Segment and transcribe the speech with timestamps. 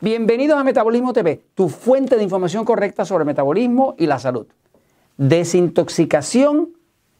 [0.00, 4.46] Bienvenidos a Metabolismo TV, tu fuente de información correcta sobre metabolismo y la salud.
[5.16, 6.68] Desintoxicación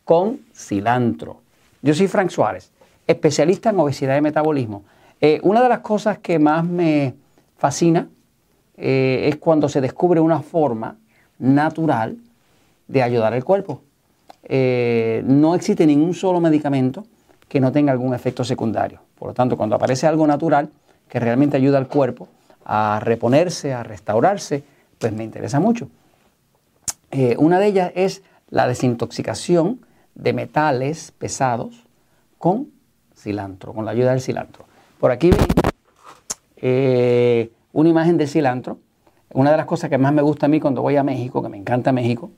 [0.04, 1.40] con cilantro.
[1.82, 2.70] Yo soy Frank Suárez,
[3.04, 4.84] especialista en obesidad y metabolismo.
[5.20, 7.16] Eh, una de las cosas que más me
[7.56, 8.06] fascina
[8.76, 10.98] eh, es cuando se descubre una forma
[11.40, 12.16] natural
[12.86, 13.82] de ayudar al cuerpo.
[14.44, 17.04] Eh, no existe ningún solo medicamento
[17.48, 19.00] que no tenga algún efecto secundario.
[19.18, 20.70] Por lo tanto, cuando aparece algo natural
[21.08, 22.28] que realmente ayuda al cuerpo
[22.68, 24.62] a reponerse, a restaurarse,
[24.98, 25.88] pues me interesa mucho.
[27.10, 29.80] Eh, una de ellas es la desintoxicación
[30.14, 31.86] de metales pesados
[32.36, 32.68] con
[33.16, 34.66] cilantro, con la ayuda del cilantro.
[35.00, 35.46] Por aquí ven
[36.58, 38.78] eh, una imagen de cilantro.
[39.32, 41.48] Una de las cosas que más me gusta a mí cuando voy a México, que
[41.48, 42.30] me encanta México,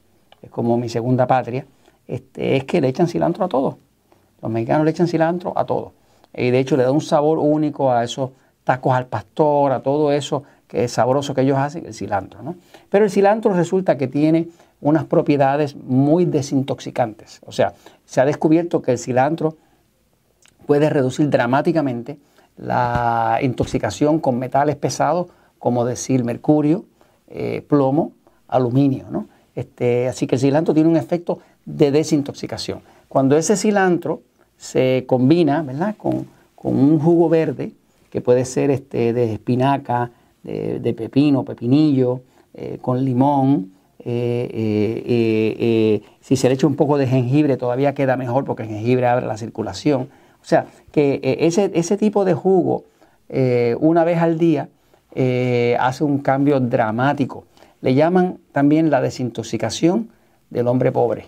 [0.42, 1.66] es como mi segunda patria,
[2.06, 3.78] este, es que le echan cilantro a todo.
[4.42, 5.92] Los mexicanos le echan cilantro a todo.
[6.34, 8.30] Y de hecho le da un sabor único a esos
[8.64, 12.42] tacos al pastor, a todo eso que es sabroso que ellos hacen, el cilantro.
[12.42, 12.54] ¿no?
[12.88, 14.48] Pero el cilantro resulta que tiene
[14.80, 17.40] unas propiedades muy desintoxicantes.
[17.44, 17.74] O sea,
[18.06, 19.56] se ha descubierto que el cilantro
[20.66, 22.18] puede reducir dramáticamente
[22.56, 25.26] la intoxicación con metales pesados,
[25.58, 26.84] como decir mercurio,
[27.28, 28.12] eh, plomo,
[28.46, 29.06] aluminio.
[29.10, 29.28] ¿no?
[29.54, 32.82] Este, así que el cilantro tiene un efecto de desintoxicación.
[33.08, 34.22] Cuando ese cilantro
[34.56, 35.96] se combina ¿verdad?
[35.96, 36.28] Con,
[36.62, 37.72] un jugo verde,
[38.10, 40.10] que puede ser este, de espinaca,
[40.42, 42.22] de, pepino, pepinillo,
[42.54, 48.16] eh, con limón, eh, eh, si se le echa un poco de jengibre todavía queda
[48.16, 50.08] mejor porque el jengibre abre la circulación.
[50.42, 52.84] O sea, que ese, ese, tipo de jugo
[53.78, 54.68] una vez al día
[55.78, 57.44] hace un cambio dramático.
[57.82, 60.08] Le llaman también la desintoxicación
[60.48, 61.26] del hombre pobre.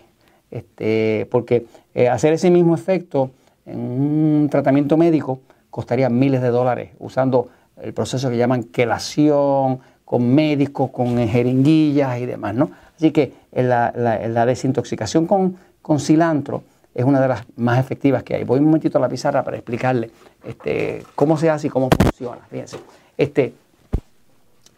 [0.51, 1.67] Este, porque
[2.11, 3.31] hacer ese mismo efecto
[3.67, 5.41] en un tratamiento médico
[5.73, 7.49] costaría miles de dólares usando
[7.81, 12.55] el proceso que llaman quelación, con médicos, con jeringuillas y demás.
[12.55, 12.71] ¿no?
[12.95, 15.57] Así que la, desintoxicación con,
[15.99, 16.63] cilantro
[16.95, 18.45] es una de las más efectivas que hay.
[18.45, 20.11] Voy un momentito a la pizarra para explicarle
[20.45, 22.43] este, cómo se hace y cómo funciona.
[22.51, 22.77] Fíjense.
[23.17, 23.55] Este,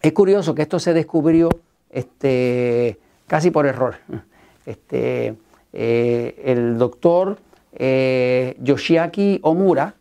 [0.00, 1.48] es curioso que esto se descubrió
[1.90, 3.96] este, casi por error.
[4.64, 5.34] Este,
[5.72, 7.38] eh, el doctor
[7.72, 9.96] eh, Yoshiaki Omura,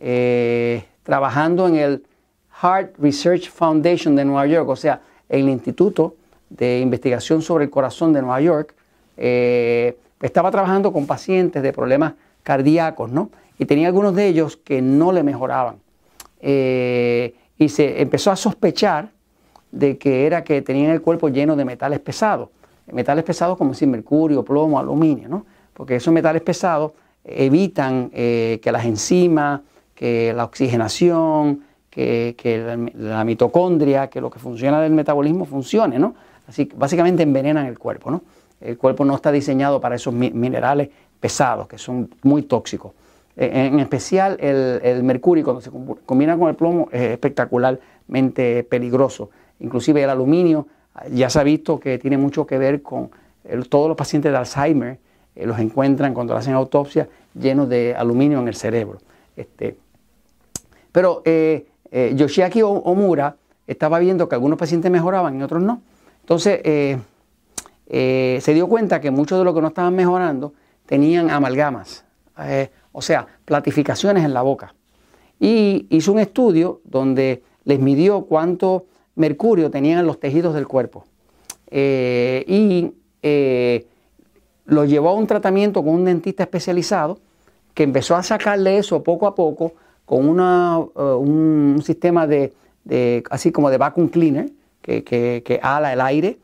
[0.00, 2.06] eh, trabajando en el
[2.62, 6.16] Heart Research Foundation de Nueva York, o sea, el Instituto
[6.48, 8.74] de Investigación sobre el Corazón de Nueva York,
[9.16, 13.30] estaba trabajando con pacientes de problemas cardíacos, ¿no?
[13.58, 15.76] Y tenía algunos de ellos que no le mejoraban.
[16.40, 19.10] y se empezó a sospechar
[19.72, 22.50] de que era que tenían el cuerpo lleno de metales pesados
[22.92, 25.46] metales pesados como decir mercurio, plomo, aluminio, ¿no?
[25.72, 26.92] porque esos metales pesados
[27.24, 29.60] evitan eh, que las enzimas,
[29.96, 36.14] que la oxigenación, que, la, mitocondria, que lo que funciona del metabolismo funcione, ¿no?
[36.46, 38.22] Así que básicamente envenenan el cuerpo, ¿no?
[38.60, 42.92] El cuerpo no está diseñado para esos minerales pesados, que son muy tóxicos.
[43.34, 45.70] E, en especial el, el mercurio, cuando se
[46.04, 49.30] combina con el plomo, es espectacularmente peligroso.
[49.60, 50.66] Inclusive el aluminio
[51.10, 53.10] ya se ha visto que tiene mucho que ver con
[53.68, 54.98] todos los pacientes de Alzheimer,
[55.34, 57.08] eh, los encuentran cuando hacen autopsia
[57.38, 58.98] llenos de aluminio en el cerebro.
[59.36, 59.76] Este,
[60.96, 63.36] pero eh, eh, Yoshiaki Omura
[63.66, 65.82] estaba viendo que algunos pacientes mejoraban y otros no.
[66.22, 66.62] Entonces
[67.86, 70.54] se dio cuenta que muchos de los que no estaban mejorando
[70.86, 72.02] tenían amalgamas,
[72.92, 74.74] o sea, platificaciones en la boca.
[75.38, 78.86] Y hizo un estudio donde les midió cuánto
[79.16, 81.04] mercurio tenían los tejidos del cuerpo.
[81.70, 83.86] Eh, y eh,
[84.64, 87.18] lo llevó a un tratamiento con un dentista especializado
[87.74, 89.74] que empezó a sacarle eso poco a poco
[90.06, 92.54] con una, eh, un sistema de,
[93.30, 94.50] así como de vacuum cleaner
[94.80, 96.38] que, que, ala el aire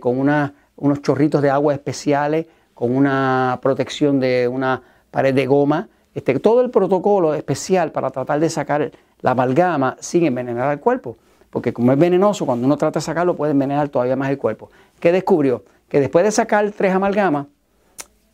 [0.00, 5.88] con unos chorritos de agua especiales, con una protección de una pared de goma.
[6.14, 8.90] Este, todo el protocolo especial para tratar de sacar
[9.20, 11.16] la amalgama sin envenenar al cuerpo
[11.54, 14.70] porque como es venenoso, cuando uno trata de sacarlo puede envenenar todavía más el cuerpo.
[14.98, 15.62] ¿Qué descubrió?
[15.88, 17.46] Que después de sacar tres amalgamas,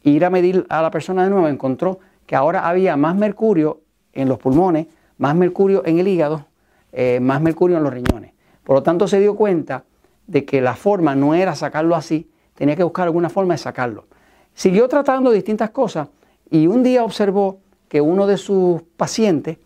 [0.02, 4.28] ir a medir a la persona de nuevo, encontró que ahora había más mercurio en
[4.28, 4.86] los pulmones,
[5.18, 6.46] más mercurio en el hígado,
[6.92, 8.32] eh, más mercurio en los riñones.
[8.64, 9.84] Por lo tanto, se dio cuenta
[10.26, 14.06] de que la forma no era sacarlo así, tenía que buscar alguna forma de sacarlo.
[14.54, 16.08] Siguió tratando distintas cosas
[16.50, 19.58] y un día observó que uno de sus pacientes,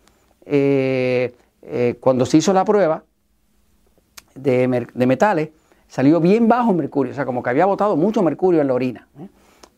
[0.45, 3.03] eh, eh, cuando se hizo la prueba,
[4.35, 5.49] de, metales,
[5.87, 9.07] salió bien bajo mercurio, o sea, como que había botado mucho mercurio en la orina.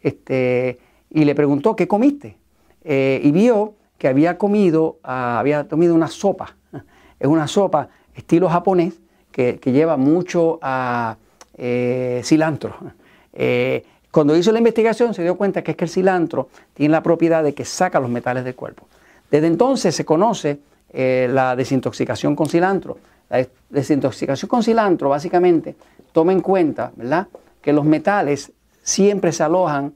[0.01, 0.79] Este,
[1.11, 2.37] y le preguntó, ¿qué comiste?
[2.83, 6.55] Y vio que había comido, ah, había comido una sopa.
[7.19, 8.93] Es una sopa estilo japonés
[9.31, 11.17] que, lleva mucho a
[11.57, 12.75] eh, cilantro.
[13.39, 17.03] Eh, cuando hizo la investigación se dio cuenta que es que el cilantro tiene la
[17.03, 18.87] propiedad de que saca los metales del cuerpo.
[19.29, 20.59] Desde entonces se conoce
[20.91, 22.97] eh, la desintoxicación con cilantro.
[23.29, 25.75] La desintoxicación con cilantro básicamente
[26.13, 27.27] toma en cuenta ¿verdad?
[27.61, 28.51] que los metales
[28.81, 29.93] siempre se alojan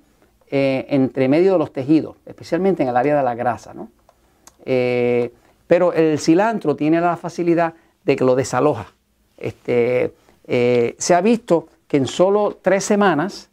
[0.52, 3.74] entre medio de los tejidos, especialmente en el área de la grasa.
[3.74, 3.90] ¿no?
[5.72, 8.88] pero el cilantro tiene la facilidad de que lo desaloja.
[9.38, 10.14] Este,
[10.46, 13.50] eh, se ha visto que en solo tres semanas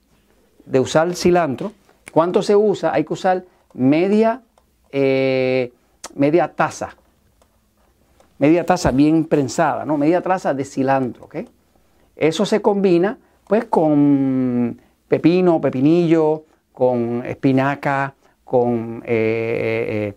[0.67, 1.73] de usar cilantro,
[2.13, 2.93] ¿cuánto se usa?
[2.93, 4.43] Hay que usar media,
[4.91, 5.73] eh,
[6.17, 6.97] media taza,
[8.39, 9.97] media taza bien prensada, ¿no?
[9.97, 11.37] Media taza de cilantro, ¿ok?
[12.17, 13.17] Eso se combina
[13.47, 16.45] pues con pepino, pepinillo,
[16.79, 18.15] con espinaca,
[18.45, 20.15] con eh,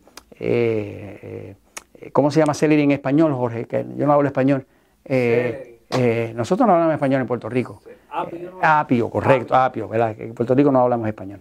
[2.13, 3.65] ¿Cómo se llama celery en español, Jorge?
[3.65, 4.63] Que yo no hablo español.
[5.03, 7.81] Eh, eh, nosotros no hablamos español en Puerto Rico.
[8.11, 9.87] Apio, apio correcto, apio.
[9.87, 10.15] ¿verdad?
[10.19, 11.39] En Puerto Rico no hablamos español.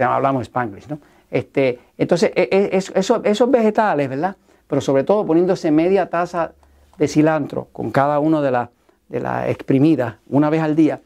[0.00, 0.98] Hablamos spanglish, ¿no?
[1.30, 4.34] Este, entonces, e, e, esos, vegetales, ¿verdad?
[4.66, 6.50] Pero sobre todo poniéndose media taza
[6.98, 8.70] de cilantro con cada uno de las
[9.08, 11.00] de la exprimidas una vez al día,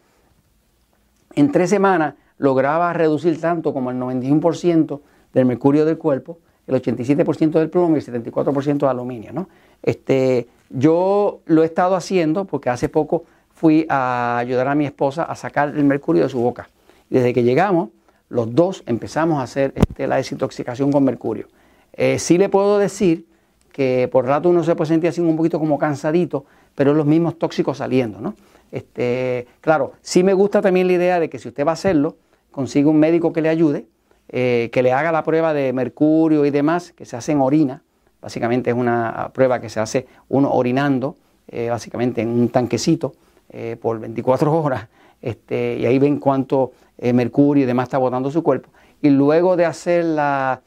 [1.34, 5.00] en tres semanas lograba reducir tanto como el 91%
[5.32, 9.32] del mercurio del cuerpo el 87% del plomo y el 74% de aluminio.
[9.32, 9.48] ¿no?
[9.82, 13.24] Este, yo lo he estado haciendo porque hace poco
[13.54, 16.68] fui a ayudar a mi esposa a sacar el mercurio de su boca.
[17.10, 17.90] desde que llegamos,
[18.28, 21.46] los dos empezamos a hacer este, la desintoxicación con mercurio.
[21.92, 23.26] Eh, sí le puedo decir
[23.70, 26.44] que por rato uno se puede sentir así un poquito como cansadito,
[26.74, 28.34] pero los mismos tóxicos saliendo, ¿no?
[28.70, 32.16] Este, claro, sí me gusta también la idea de que si usted va a hacerlo,
[32.52, 33.86] consiga un médico que le ayude,
[34.28, 37.82] eh, que le haga la prueba de mercurio y demás, que se hace en orina.
[38.20, 41.16] Básicamente es una prueba que se hace uno orinando,
[41.48, 43.14] eh, básicamente en un tanquecito
[43.50, 44.88] eh, por 24 horas,
[45.20, 46.72] este, y ahí ven cuánto
[47.02, 48.70] mercurio y demás está botando su cuerpo.
[49.00, 50.60] Y luego de hacer la,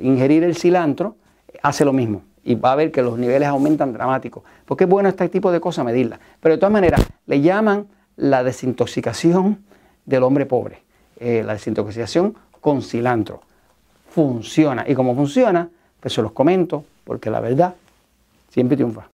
[0.00, 1.16] ingerir el cilantro,
[1.62, 2.22] hace lo mismo.
[2.44, 4.42] Y va a ver que los niveles aumentan dramáticos.
[4.66, 6.20] Porque es bueno este tipo de cosas medirlas.
[6.40, 9.64] Pero de todas maneras, le llaman la desintoxicación
[10.04, 10.82] del hombre pobre.
[11.18, 13.42] Eh, la desintoxicación con cilantro.
[14.10, 14.84] Funciona.
[14.88, 15.68] Y como funciona,
[16.00, 17.74] pues se los comento, porque la verdad
[18.50, 19.11] siempre triunfa.